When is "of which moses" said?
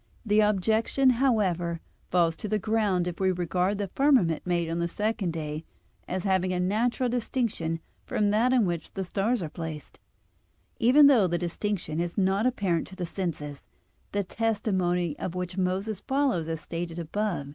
15.19-15.99